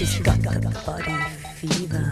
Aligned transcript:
She's 0.00 0.18
got 0.20 0.40
the 0.40 0.70
body 0.86 1.12
fever. 1.56 2.09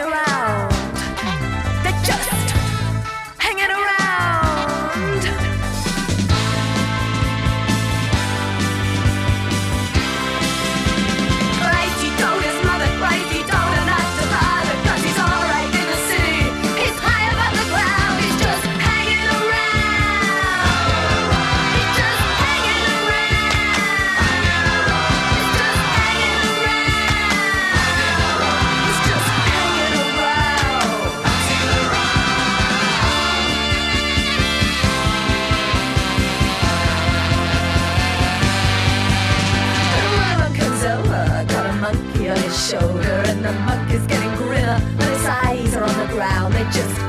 around. 0.00 0.45
on 42.36 42.42
his 42.42 42.68
shoulder, 42.68 43.22
and 43.26 43.44
the 43.44 43.52
muck 43.52 43.90
is 43.90 44.06
getting 44.06 44.34
grimmer, 44.36 44.80
but 44.96 45.08
his 45.08 45.26
eyes 45.26 45.74
are 45.74 45.84
on 45.84 46.06
the 46.06 46.14
ground. 46.14 46.54
They 46.54 46.64
just 46.64 47.05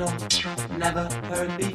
no, 0.00 0.06
never 0.78 1.04
heard 1.26 1.58
before. 1.58 1.69